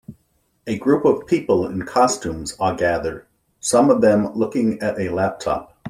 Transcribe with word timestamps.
A 0.65 0.79
group 0.79 1.05
of 1.05 1.27
people 1.27 1.63
in 1.67 1.83
costumes 1.85 2.55
are 2.59 2.75
gathered, 2.75 3.27
some 3.59 3.91
of 3.91 4.01
them 4.01 4.33
looking 4.33 4.79
at 4.81 4.99
a 4.99 5.09
laptop. 5.09 5.77